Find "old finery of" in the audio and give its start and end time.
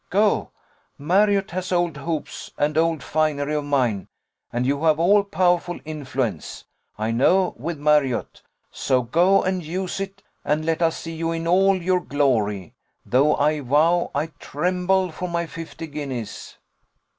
2.75-3.65